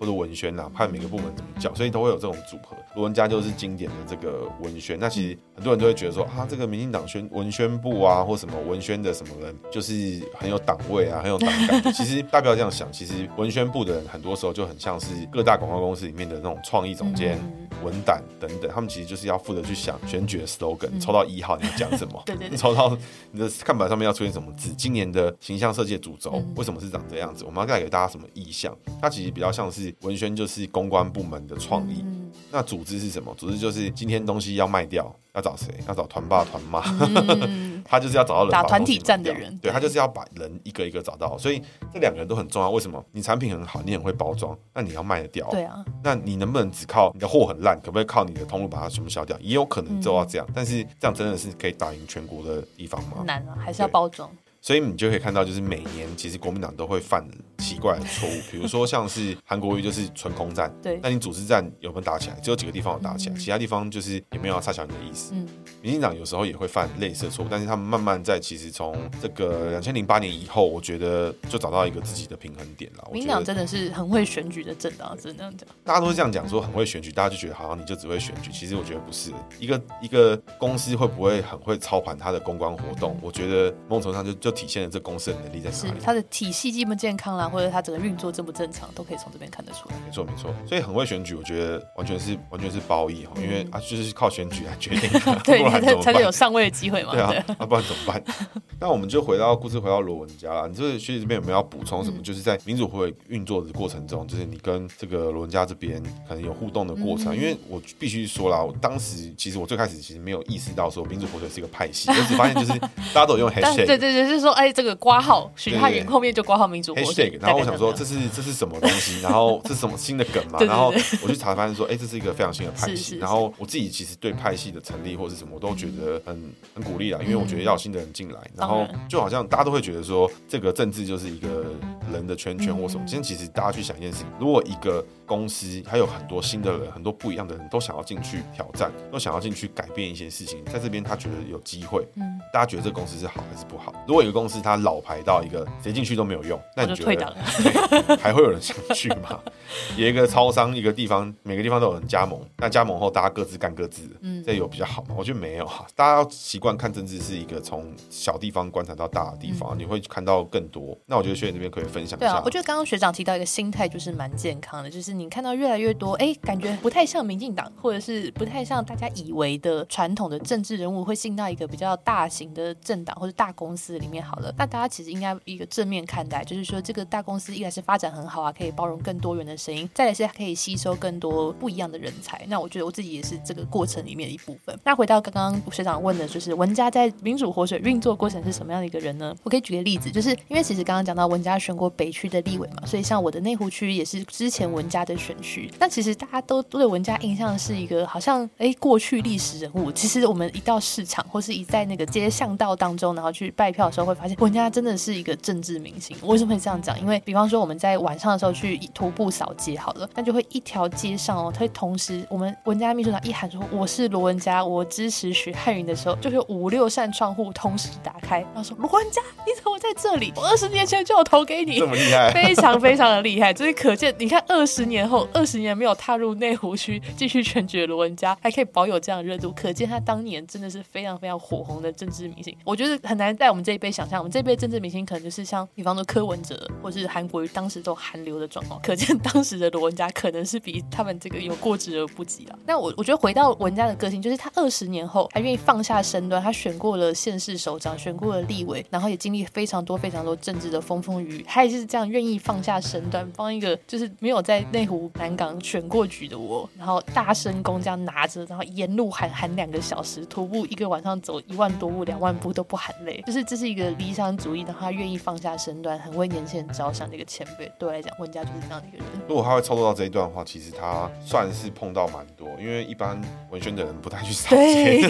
[0.00, 2.74] 或者文宣呐，看每个部门怎么叫，所以都会有这种组合。
[2.94, 4.98] 罗文家就是经典的这个文宣。
[4.98, 11.92] 那其实很多人都会觉得说，啊，这个民进党宣文宣部啊，或什么文宣的什么人，就是很有党位啊，很有党感。
[11.92, 17.38] 其实大家不要这样想，其实文宣部的人很多时候就很像是各大广告公司里面的那种创意总监、
[17.82, 22.22] 文胆等等，他们其实就是要负责去想选举的 slogan，抽到一号你要讲什么？
[22.26, 22.96] 对对对，抽到
[23.32, 24.72] 你的看板上面要出现什么字？
[24.76, 27.44] 今年的形象设计的主轴为什么是长这样子？
[27.44, 28.76] 我们要带给大家什么意向？
[29.00, 29.94] 它其实比较像是。
[30.02, 32.04] 文宣就是公关部门的创意，
[32.50, 33.34] 那组织是什么？
[33.36, 35.66] 组织就是今天东西要卖掉，要找谁？
[35.86, 41.36] 要找团爸团妈，嗯、他就是要找到人打团体战的人，对，他就是要把人一个一个找到。
[41.38, 41.62] 所以
[41.92, 42.70] 这两个人都很重要。
[42.70, 43.04] 为什么？
[43.12, 45.48] 你产品很好，你很会包装，那你要卖得掉。
[45.50, 49.38] 对啊，那你能不能只靠你的货很烂，可不可以靠你的通路把它全部销掉？
[49.40, 53.22] 也有可能做到这样，嗯、但是这样真的是可以打赢全国的地方吗？
[53.24, 54.30] 难啊，还是要包装。
[54.62, 62.36] 所以你就可以看到，就是每年其实国民党都会犯奇怪的错误，比如说像是韩国瑜就是纯空战，对，那你组织战有没有打起来？
[62.40, 65.32] 只有几个地方有打起来，嗯、其他地方就是也没有要插小你的意思。
[65.34, 65.48] 嗯，
[65.82, 73.08] 民进党有时候也会犯类似的错误，但是他们慢慢在其实从这个两千零八年以后，我觉得就找到一个自己的平衡点了。
[73.12, 75.68] 民进党真的是很会选举的政党，真的这样讲。
[75.84, 79.32] 大家都是这样讲，说很会选举，大家就觉得好像你就只会选举，其实我觉得不是。
[79.58, 83.18] 一个一个公司会不会很会操盘它的公关活动？
[83.20, 85.40] 我觉得某种程度上就就体现了这公司的。
[85.40, 85.98] 能力在哪里？
[85.98, 89.94] 是它的体系健不健康啦，或者它整个运作正不正常，都可以从这边看得出来。
[90.04, 95.10] 没错没错，所以很会选举，我觉得完全是完全是褒义哈，因为啊就是靠选举来决定
[95.78, 97.12] 的，对，才能有上位的机会嘛。
[97.12, 98.22] 对啊，那不然怎么办？
[98.80, 100.66] 那我们就回到故事，回到罗文家啦。
[100.66, 102.22] 你这个学姐这边有没有要补充什么？
[102.22, 107.36] 就是在民主会运作的过程中，就是你跟这个罗文家这边可能有互动的过程。
[107.36, 119.20] 因为我必须说啦，我当时其实我最开始其实没有意识到说民主火腿是一个派系，我只发现就是大家都有用 hashtag，对对对，就是说哎这个挂号许太云后面就挂号民主火腿，然后我想说这是这是什么东西？
[119.20, 120.58] 然后这是什么新的梗嘛？
[120.60, 123.18] 然后我去查发现说，哎，这是一个非常新的派系。
[123.18, 131.66] 然后我自己其实对派系的成立或是什么，我都觉得很很鼓励啦，因为我觉得要有新的人进来，然后就好像大家都会觉得说，这个政治就是一个
[132.12, 133.04] 人的圈圈或什么。
[133.06, 142.06] 今天其实大家去想一件事情，如果一个公司还有很多新的人，很多不一样的人都想要进去挑战，都想要进去改变一些事情，在这边他觉得有机会。
[142.16, 143.94] 嗯，大家觉得这个公司是好还是不好？
[144.08, 147.36] 如果一个公司它老牌到一个谁进去都没有用，那你觉得
[148.18, 149.38] 还会有人想去吗？
[149.96, 155.14] 有一个超商一个地方，每个地方都有人加盟，那加盟后大家各自干各自的，嗯，这有比较好吗？
[155.16, 155.86] 我觉得没有哈。
[155.94, 160.96] 大家要习惯看政治是一个从小地方观察到大的地方，你会看到更多。
[161.06, 162.28] 那我觉得学姐这边可以分享一下。
[162.28, 174.24] 对啊，我觉得刚刚学长提到一个心态就是蛮健康的，就是你看到越来越多，哎，感觉不太像民进党，或者是不太像大家以为的传统的政治人物会进到一个比较大型的政党或者大公司里面。
[174.24, 182.44] 好了，那大家其实应该一个正面看待，就是说这个大公司一来是发展很好啊，可以包容更多元的声音；再来是可以吸收更多不一样的人才。
[182.48, 184.78] 那我觉得我自己也是这个过程里面的一部分。
[184.84, 189.34] 那回到刚刚刚刚学长问的，就是文家在民主活水运作过程是什么样的一个人呢？
[189.42, 195.72] 我可以举个例子，就是因为其实刚刚讲到文家选过北区的立委嘛，所以像我的内湖区也是之前文家的选区。
[195.78, 199.90] 那其实大家都对文家印象是一个好像哎过去历史人物。
[199.92, 206.14] 其实我们一到市场或是一在那个街巷道当中，然后去拜票的时候，会发现文家真的是一个政治明星。
[206.22, 207.00] 为什么会这样讲？
[207.00, 220.32] 因为比方说我们在晚上的时候去徒步扫街，好了，那就会一条街上哦，他会同时我们文家秘书长一喊说我是罗文家，我支持许汉云的时候，就会有五六扇窗户同时打开，然后说罗文佳，你怎么在这里？
[220.36, 223.52] 我二十年前就有投给你，这么厉害，非常非常的厉害。
[223.52, 232.56] 就是可见，你看二十年后，二十年没有踏入内湖区继续选举的罗文佳，还可以保有这样的热度，可见他当年真的是非常非常火红的政治明星。
[232.64, 242.58] 我觉得很难在我们这一辈想象，我们这一辈政治明星可能就是像比方说柯文哲，或是韩国瑜当时都韩流的状况，可见当时的罗文佳可能是比他们这个有过之而不及了。
[242.66, 267.70] 那我我觉得回到文佳的个性，就是他二十年后还愿意放下身段，他选过了县市首长，选过了立委，然后也经历非常多非常多政治的风风雨雨，他也是这样愿意放下身段，帮一个就是没有在内湖南港选过局的我，然后大声公这样拿着，然后沿路喊喊两个小时，徒步一个晚上走一万多步、两万步都不喊累，就是这是一个理想主义，然后他愿意放下身段，很为年轻人着想的一个前辈。
[267.78, 269.06] 对我来讲，温家就是这样的一个人。
[269.28, 275.00] 如果他会操作到这一段的话，其实他算是碰到蛮多，因为一般文宣的人不太去扫街，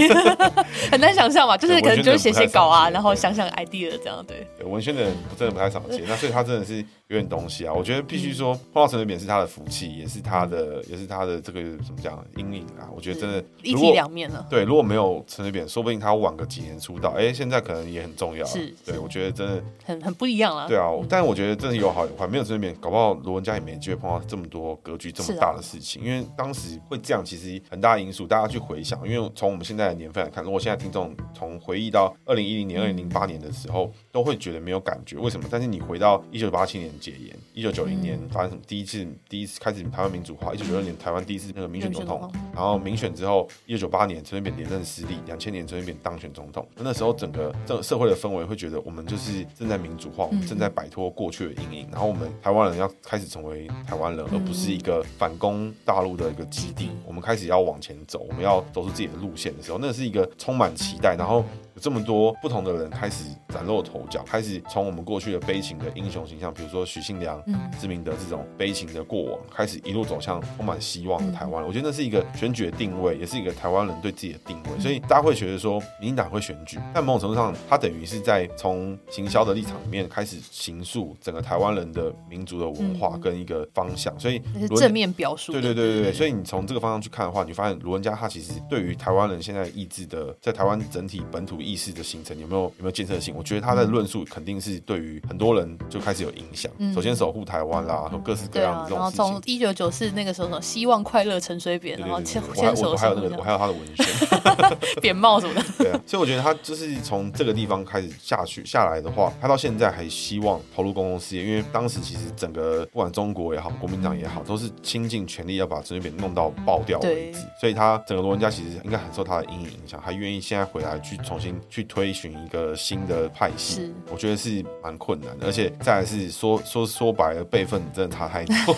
[0.91, 4.25] 很难想象嘛，就是可能就是写写稿啊，然后想想 idea 这样。
[4.27, 6.85] 对，对文宣的人真的不太少见，那所以他真的是。
[7.11, 12.89] 有点东西啊，我觉得必须说碰到陈水扁是他的福气，也是他的，也是他的这个怎么讲阴影啊。
[12.95, 14.47] 我觉得真的一体两面了。
[14.49, 18.47] 对，如果没有陈水扁，说不定他晚个几年出道，哎，现在可能也很重要。
[18.47, 20.69] 是，对，我觉得真的很很不一样了。
[20.69, 26.01] 对啊，但我觉得真的有好有坏，没有陈水扁，搞不好罗文嘉也没机会碰到这么多格局这么大的事情。
[26.05, 35.49] 因为当时会这样，其实很大的因素，大家去回想，因为从我们现在的年份来看，如果现在听众从回忆到二零一零年、二零零八年的时候，都会觉得没有感觉，为什么？
[35.51, 37.37] 但是你回到一九八七年解严。
[37.55, 38.63] 一九九零年发生什么？
[38.67, 40.55] 第一次第一次开始台湾民主化。
[40.55, 46.69] 一九九六年台湾第一次那个民选总统，然后民选之后，一九九八年陈水扁连任失利，两千年陈水扁当选总统。
[46.77, 56.91] 那时候整个这个社会的氛围会觉得，我们就是正在民主化，我们正在摆脱过去的阴影，然后我们台湾人要开始成为台湾人，而不是一个反攻大陆的一个基地。
[57.07, 61.45] 我们开始要往前走，我们要走出自己的路线的时候，那是一个充满期待，然后。
[61.75, 67.43] 有这么多不同的人开始崭露头角，开始从我们过去的悲情的英雄形象，比如说许信良、
[67.79, 71.65] 施明的这种悲情的过往，开始一路走向充满希望的台湾。
[71.65, 74.81] 我觉得那是一个选举的定位，也是一个台湾人对自己的定位。
[74.81, 84.19] 所以大家会觉得说，民进党会选举，但某种程度上，它等于是在从行销的立场里面开始形塑整个台湾人的民族的文化跟一个方向。
[84.19, 85.53] 所以是正面表述。
[85.53, 86.13] 对对对对对。
[86.13, 91.60] 所以你从这个方向去看的话，你发现卢文嘉他其实对于台湾人现在意志的，在台湾整体本土。
[91.63, 93.35] 意识的形成有没有有没有建设性？
[93.37, 96.71] 我觉得他的论述肯定是对于很多人就开始有影响。
[96.79, 99.25] 嗯、首先守护台湾啦，和各式各样的这种事情。
[99.25, 102.91] 从一九九四那个时候，希望快乐陈水扁，然后牵牵手。
[102.91, 105.65] 我还有那个，我还有他的文宣， 扁帽什么的。
[105.79, 117.39] 对啊，所以我觉得他就是从这个地方开始下去下来的话，他到现在还希望投入公共事业，因为当时其实整个不管中国也好，国民党也好，都是倾尽全力要把陈水扁弄到爆掉为止。
[117.61, 121.50] 所以他整个罗文家其实应该很受他的阴影影响，还愿意现在回来去重新。
[121.69, 128.77] 去推寻一个新的派系，我觉得是蛮困难的，而且再来是说说说白了，辈分真的差太多，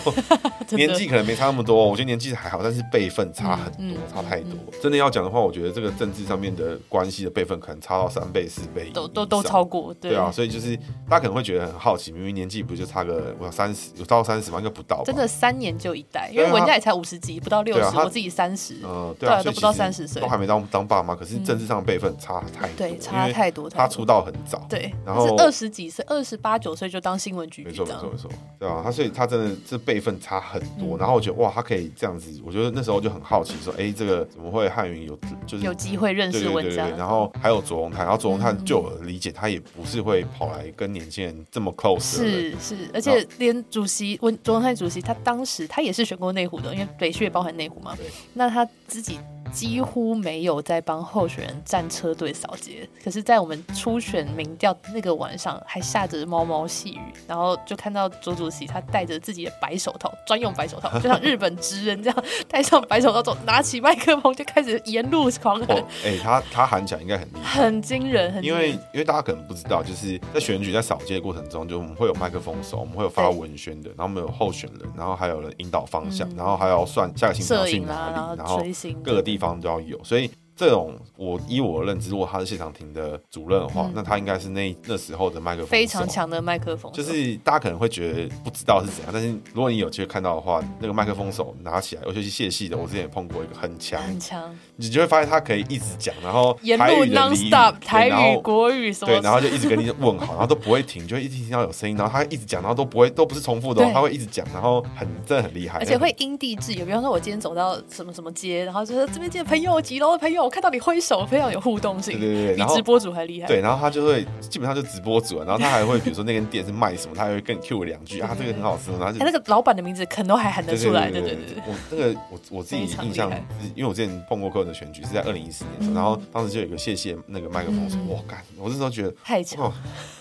[0.77, 4.51] 年纪可能没差那么多，我觉得年纪还好，但是辈分差很多，差太多。
[4.81, 10.75] 真的要讲的话，我觉得这个政治上面的关系的辈分可能差到三倍四倍，都都都超过，对啊，所以就是
[11.09, 14.57] 大家可能会觉得很好奇，明明年纪不就差个我三十，有到三十吗？
[14.59, 23.69] 应该不到，真的三年就一代，因为文家也才五十几，不到六十，我自己三十，嗯，对啊，都不到三十岁，都还没当当爸妈，可是政治上的辈分差太多，对，差太多。
[23.69, 28.09] 他出道很早，对，然后是二十几岁，二十八九岁就当新闻局局长，没错没错。
[28.11, 47.97] 没错，对啊，他所以他真的是辈分差很多，然后我觉得哇，他可以这样子，我觉得那时候就很好奇，说，哎，这个怎么会汉云有就是有机会认识文嘉，然后还有左宏泰，然后左宏泰就我理解，他也不是会跑来跟年轻人这么 close，是是，而且连主席文左宏泰主席，他当时他也是选过内湖的，因为北区也包含内湖嘛，
[48.33, 49.19] 那他自己。
[49.53, 65.77] 几乎没有在帮候选人战车队扫街，可是，在我们初选民调那个晚上，还下着毛毛细雨，然后就看到卓主席他戴着自己的白手套，专用白手套，就像日本职人这样戴上白手套走，拿起麦克风就开始沿路狂喊。
[65.77, 68.63] 哎、哦欸，他他喊起来应该很厉害，很惊人，很惊人。
[68.63, 78.63] 因为因为大家可能不知道，就是在选举在扫街的过程中，就我们会有麦克风手，我们会有发文宣的，然后我们有候选人，然后还有人引导方向，嗯、然后还要算下个星期要去哪里，然后
[79.03, 80.29] 各个地方方都要有，所以。
[80.55, 103.93] 这种我依我的认知，如果他是谢长廷的主任的话，嗯、那他应该是那那时候的麦克风非常强的麦克风，就是大家可能会觉得不知道是怎样，但是如果你有机会看到的话，那个麦克风手拿起来，尤其是谢系的，我之前也碰过一个很强，很强，你就会发现他可以一直讲，然后台语 non stop 台语国语什么，对，然后就一直跟你问好，然后都不会停，就会一直听到有声音，然后他一直讲，然后都不会都不是重复的，对。
[103.93, 111.23] 他会一直讲，然后很真的很厉害，而且会因地制宜，比方说我今天走到什么什么街，然后就说这边见朋友几楼的朋友，我看到你挥手。
[111.33, 113.47] 非常有互动性，对对对，比直播主还厉害。
[113.47, 121.09] 对，然后他就会基本上就直播主，然后他还会比如说那间店是卖什么，他还会跟你 Q 两句啊，这个很好吃，然后就那个老板的名字可能都还喊得出来。
[121.09, 123.31] 对对对，我那个我我自己印象，
[123.73, 129.71] 因为我之前碰过客人的选举是在二零一四年，然后当时就有一个谢谢那个麦克风说，哇干，我那时候觉得太强，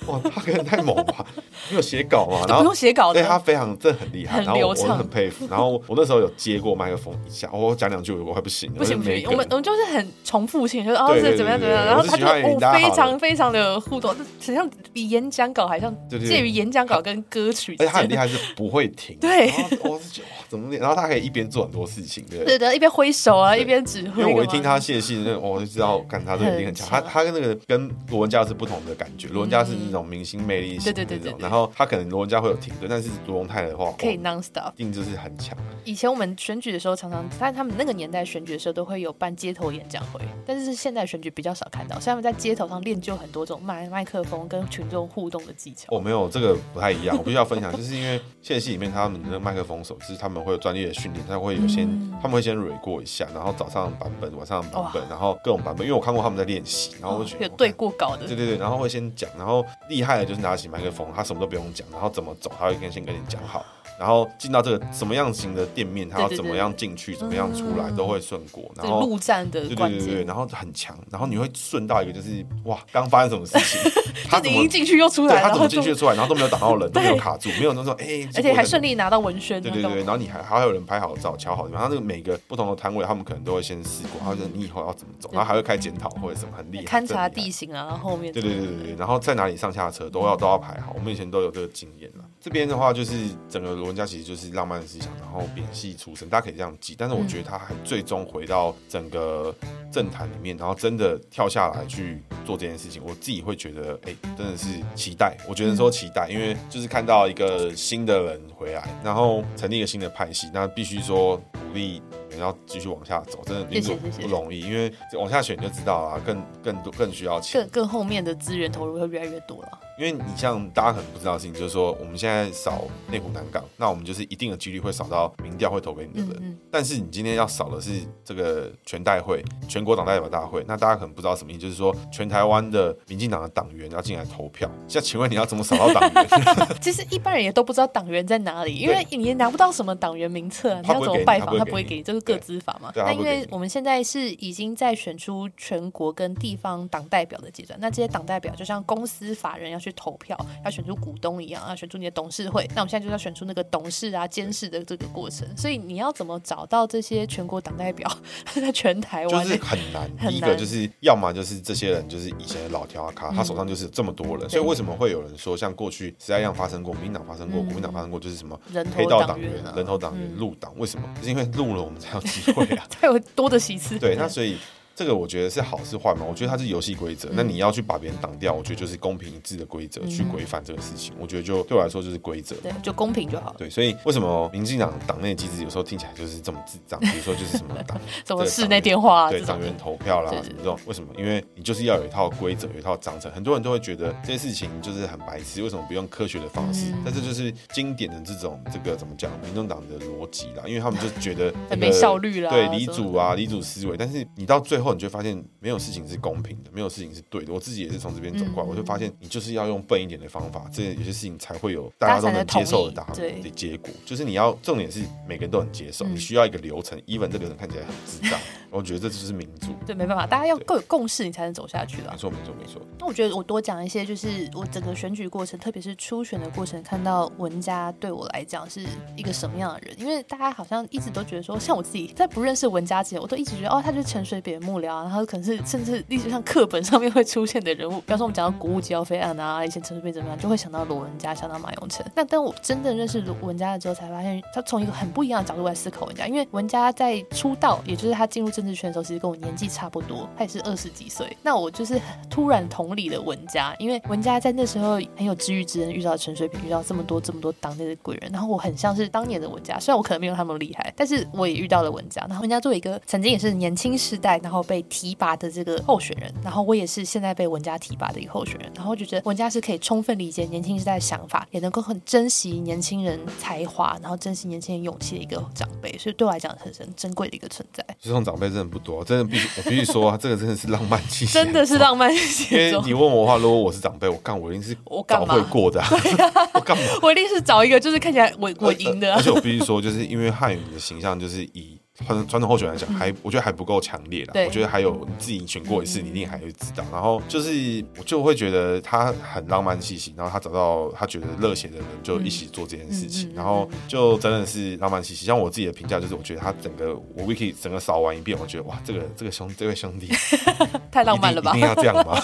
[0.07, 1.27] 哇，他可能太猛了，
[1.71, 11.85] 没有写稿嘛，然后不用写稿，对他非常真的很厉害，然后我很佩服，然后我那时候有接过麦克风一下，我讲两句我还不行，不行不行，我们我们就是很重复性，就是哦是怎么样怎么样。
[11.87, 17.75] 然后他就哦，非常非常的互动，就像比演讲稿还像介于演讲稿跟歌曲。
[17.79, 19.17] 而且他很厉害，是不会停。
[19.21, 19.47] 对，
[19.83, 20.75] 我是觉得哇，怎么？
[20.77, 24.23] 然后他可以一边做很多事情，对对的，一边挥手啊，一边指挥。
[24.23, 26.89] 因为我一听他谢信，那我就知道，看他都已经很强。
[26.89, 35.57] 他他跟那个跟罗文佳是不同的感觉，罗文佳是那种明星魅力型的那种，然后他可能罗文佳会有停顿，但是罗文泰的话可以 non stop，一定就是很强。
[35.85, 42.31] 以前我们选举的时候，常常但他们那个年代选举的时候都会有办街头演讲会，但是现在选举比较少看到，所以他们在。
[42.43, 45.87] 街头上练就很多种麦麦克风跟群众互动的技巧。
[45.97, 63.65] 哦，没有这个不太一样，我必须要分享，就是因为现戏里面他们的麦克风手是他们会有专业的训练，他会有先、嗯、他们会先蕊过一下，然后早上版本、晚上版本，然后各种版本，因为我看过他们在练习，然后我觉得、哦、有对过稿的，对对对，然后会先讲，然后厉害的就是拿起麦克风，他什么都不用讲，然后怎么走，他会先先跟你讲好。
[64.03, 68.69] 然后进到这个什么样型的店面，他要怎么样进去，怎么样出来，都会顺过。
[68.75, 73.93] 然后陆战的对对对对，然后很强，然后你会顺到一个就是哇，刚发生什么事情？
[74.29, 75.41] 他怎么进去又出来？
[75.41, 76.15] 他怎么进去出来？
[76.17, 79.63] 然后都没有挡到人，都没有卡住，没有那种哎，而且还顺利拿到文宣。
[79.63, 92.25] 对对对，然后你还还有人拍好照、敲好，然后那个每个不同的摊位，他们可能都会先试过，然后你以后要怎么走，然后还会开检讨或者什么很厉害，勘察地形啊，然后后面对对对对对，然后在哪里上下车都要都要排好，我们以前都有这个经验了。
[92.41, 93.15] 这边的话就是
[93.49, 96.95] 整个罗文家其实就是浪漫的思想，然后扁系出身，大家可以这样记。
[96.97, 99.55] 但是我觉得他还最终回到整个
[99.93, 105.37] 政坛里面，然后真的跳下来去做这件事情，我自己会觉得，哎，真的是期待。
[105.47, 112.03] 我觉得说期待，因为就是看到一个新的人回来，然后成立一个新的派系，那必须说鼓励。
[112.35, 119.79] 你要继续往下走，真的民主不容易，因为往下选就知道啊，更更多更需要钱，更更后面的资源投入会越来越多了。
[120.03, 126.43] 因为你像大家可能不知道的事情，就是说我们现在扫内湖南港，那我们就是一定的几率会扫到民调会投给你的人。
[126.43, 127.93] 嗯嗯，但是你今天要扫的是
[128.25, 134.69] 这个全代会、全国党代表大会，那大家可能不知道什么意思，就是说全台湾的民进党的党员要进来投票。
[134.89, 136.29] 现在请问你要怎么扫到党员？
[136.83, 141.57] 其实一般人也都不知道党员在哪里，因为你也拿不到什么党员名册，你要怎么拜访？
[141.57, 142.91] 他不会给你，这个个资法嘛。
[142.97, 152.69] 那因为我们现在是已经在选出全国跟地方党代表的阶段，那这些党代表就像公司法人要去投票，要选出股东一样，要选出你的董事会。
[152.75, 155.47] 那我们现在就要选出那个董事啊、监事的这个过程。
[155.57, 158.11] 所以你要怎么找到这些全国党代表？
[158.55, 160.11] 在全台湾就是很难。
[160.29, 164.49] 第一个 就是要么就是这些人就是以前的老条咖，他手上就是这么多人。
[164.49, 168.59] 所以为什么会有人说，像过去时代一样发生过，民进党发生过，国民党发生过，就是什么
[168.97, 170.73] 黑道党员、人头党员、入党？
[170.79, 171.09] 为什么？
[171.17, 173.99] 就 是因为入了，我们才有机会啊，才有多的席次。
[173.99, 174.57] 对，那所以。
[174.95, 176.25] 这个我觉得是好是坏嘛？
[176.29, 177.29] 我觉得它是游戏规则。
[177.33, 181.15] 那你要去把别人挡掉，我觉得就是公平一致的规则去规范这个事情。
[181.19, 183.55] 我觉得就对我来说就是规则，对，就公平就好。
[183.59, 186.99] 对，所以为什么民进党党内机制有时候听起来就是这么智障？
[187.03, 190.79] 比如说就是什么党， 什么室内电话，对，党员投票啦，什么这种？
[190.87, 191.09] 为什么？
[191.19, 193.31] 因为你就是要有一套规则，有一套章程。
[193.33, 196.93] 很多人都会觉得这些事情就是很白痴，为什么不用科学的方式？
[197.05, 199.31] 但这就是经典的这种这个怎么讲？
[199.43, 203.97] 民众党的逻辑啦，因为他们就觉得 很没效率啦，对，理主啊，理主思维。
[203.97, 205.33] 但是你到最后，你就发现。
[205.61, 207.53] 没有事情是公平的，没有事情是对的。
[207.53, 213.91] 我自己也是从这边走过来，我就发现你就是要用笨一点的方法，这有些事情才会有大家都能接受的答案的结果。
[214.05, 216.99] 就是你要重点是每个人都很接受，你需要一个流程。
[217.03, 218.39] even 这个人看起来很智障，
[218.73, 219.69] 我觉得这就是民主。
[219.87, 222.11] 对，没办法，大家要够有共识，你才能走下去的。
[222.11, 222.83] 没错，没错，没错。
[222.99, 228.85] 那我觉得我多讲一些，就是我整个选举过程，特别是初选的过程，看到文家对我来讲是
[229.17, 229.95] 一个什么样的人。
[230.01, 236.33] 因为大家好像一直都觉得说，像我自己在不认识文家之前，我都一直觉得哦，他就是陈水扁幕僚，啊然后可能是甚至历史。
[236.33, 242.03] 上课本上面会出现的人物，比方说我们讲到国务机要费案啊，以前陈水扁怎么样，就会想到罗文嘉，想到马永成。
[242.15, 246.27] 那当我真正认识罗文嘉了之后，才发现他从一个很不一样的角度来思考文家。
[246.27, 251.37] 因为文家在出道，也就是他进入政治圈的时候，其实跟我年纪差不多，他也是二十几岁。
[251.43, 252.01] 那我就是
[252.31, 262.25] 突然同理了文家，因为文家在那时候很有知遇之恩，遇到陈水扁，遇到这么多这么多党内的贵人，然后我很像是当年的文家，虽然我可能没有他们厉害，但是我也遇到了文家。
[262.29, 267.03] 然后文家作为一个曾经也是年轻世代，然后被提拔的这个候选人，然后我也是。
[267.13, 277.85] 现在被文家提拔的一个候选人，然后我就觉得文家是可以充分理解年轻时代的想法，也能够很珍惜年轻人才华，然后珍惜年轻人勇气的一个长辈，所以对我来讲很很珍贵的一个存在。
[278.01, 282.55] 这种长辈真的不多，真的必须我必须说，这个真的是浪漫气息，真的是浪漫气息。
[282.55, 286.43] 因为你问我的话，如果我是长辈，我干我一定是我早会过的，我干嘛？
[286.55, 286.83] 我干嘛？
[287.03, 289.15] 我一定是找一个就是看起来我我赢的。
[289.15, 291.82] 而且我必须说，就是因为汉语的形象就是以。
[292.07, 294.33] 传传统候选人来讲，还我觉得还不够强烈啦。
[294.47, 296.85] 我觉得还有你自己选过一次，你一定还会知道。
[296.93, 303.33] 然后就是我就会觉得他很浪漫气息，然后他找到他觉得热血的人，就一起做这件事情。
[303.35, 305.27] 然后就真的是浪漫气息。
[305.27, 310.09] 像我自己的评价就是，我觉得他整个我 Wiki 整个扫完一遍，我觉得哇，这个这个兄这位兄弟
[310.91, 311.53] 太浪漫了吧？
[311.57, 312.21] 一定要这样吗？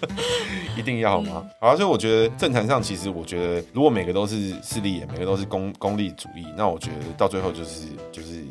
[0.76, 1.44] 一定要吗？
[1.58, 8.44] 好，所以我觉得政坛上其实我觉得，如果每个都是势利眼，每个都是功功利主义，那我觉得到最后就是就是。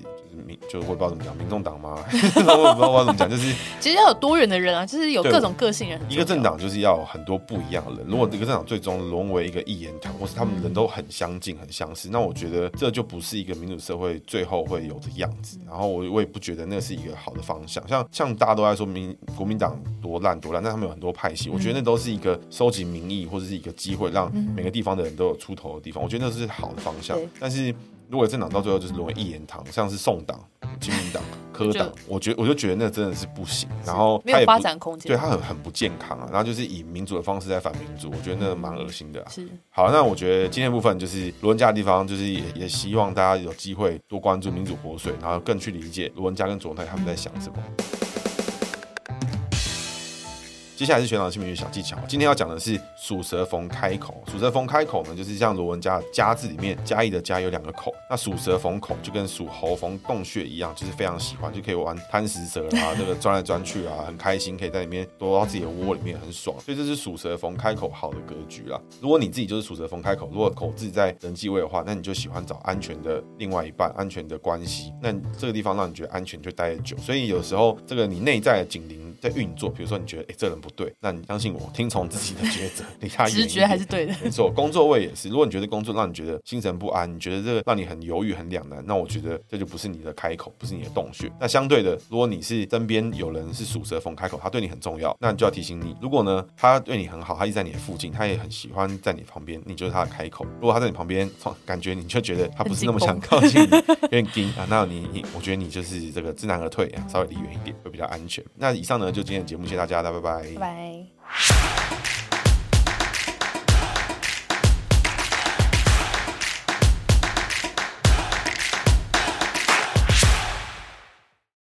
[0.70, 2.04] 就我不知道怎么讲，民众党吗？
[2.12, 6.00] 我不知道怎么讲，就是其实要有多元的人啊，就是有各种个性人。
[6.10, 8.08] 一个政党就是要有很多不一样的人。
[8.08, 15.58] 如果这个政党最终沦为一个一言堂，或是他们人都很相近、很相似，那我觉得这就不是一个民主社会最后会有的样子。
[15.66, 17.86] 然后我我也不觉得那是一个好的方向。
[17.88, 26.04] 像像大家都在说民国民党多烂多烂，但他们有很多派系，我觉得那都是一个收集民意或者是一个机会，让每个地方的人都有出头的地方。
[26.04, 27.18] 我觉得那是好的方向。
[27.40, 27.74] 但是
[28.10, 30.40] 如果政党到最后就是沦为一言堂，像是宋党。
[30.80, 31.24] 亲民党。
[31.54, 33.70] 科党，我觉我就觉得那真的是不行。
[33.86, 36.28] 然后没有发展空间，对他很很不健康啊。
[36.30, 39.30] 然后就是以民主的方式在反民主，我觉得那蛮恶心的、啊。
[39.30, 48.05] 是好，那我觉得今天部分就是罗文嘉的地方，就是也也希望大家有机会多关注民主活水，然后更去理解罗文嘉跟卓荣泰他们在想什么。
[50.76, 51.98] 接下来是学长的姓名学小技巧。
[52.06, 54.22] 今天要讲的是属蛇逢开口。
[54.30, 57.94] 属蛇逢开口呢，就是像罗文嘉“嘉”字里面“家义”的“家”有两个口。
[58.10, 66.60] 那属蛇逢口就跟属猴逢洞穴一样，就是非常喜欢，就可以玩贪食蛇啊，这个钻来钻去啊，很开心，可以在里面躲到自己的窝里面，很爽。
[66.60, 68.78] 所以这是属蛇逢开口好的格局啦。
[69.00, 74.92] 如果你自己就是属蛇逢开口，如果口字在人际位的话，那你就喜欢找安全的另外一半，安全的关系。
[75.02, 76.98] 那这个地方让你觉得安全，就待得久。
[76.98, 83.26] 所以有时候这个你内在的警铃在运作，比如说你觉得哎、这人不对，那你相信我，听从自己的抉择， 离他。
[83.28, 84.52] 直觉还是对的，没错。
[84.52, 91.32] 工作位也是，如果你觉得工作让你觉得心神不安，你觉得这个让你很犹豫、很两难，那我觉得这就不是你的开口，不是你的洞穴。
[91.40, 100.46] 那相对的，如果你是身边有人是属蛇逢开口，他对你很重要，那你就要提醒你，如果呢他对你很好，他一直在你的附近，他也很喜欢在你旁边，你就是他的开口。
[100.60, 101.30] 如果他在你旁边，
[101.66, 108.44] 感觉你就觉得他不是那么想靠近你，有点惊啊，那你你，我觉得你就是这个知难而退啊，稍微离远一点会比较安全。
[108.56, 110.55] 那以上呢，就今天的节目，谢谢大家，大家拜拜。
[110.56, 111.85] 拜拜。